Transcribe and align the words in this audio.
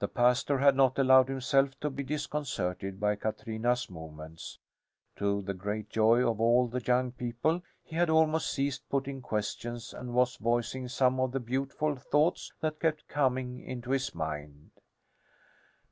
The 0.00 0.08
pastor 0.08 0.58
had 0.58 0.74
not 0.74 0.98
allowed 0.98 1.28
himself 1.28 1.78
to 1.78 1.88
be 1.88 2.02
disconcerted 2.02 2.98
by 2.98 3.14
Katrina's 3.14 3.88
movements. 3.88 4.58
To 5.14 5.42
the 5.42 5.54
great 5.54 5.88
joy 5.88 6.28
of 6.28 6.40
all 6.40 6.66
the 6.66 6.82
young 6.82 7.12
people, 7.12 7.62
he 7.84 7.94
had 7.94 8.10
almost 8.10 8.50
ceased 8.50 8.82
putting 8.88 9.22
questions 9.22 9.92
and 9.94 10.12
was 10.12 10.38
voicing 10.38 10.88
some 10.88 11.20
of 11.20 11.30
the 11.30 11.38
beautiful 11.38 11.94
thoughts 11.94 12.52
that 12.62 12.80
kept 12.80 13.06
coming 13.06 13.60
into 13.60 13.92
his 13.92 14.12
mind. 14.12 14.72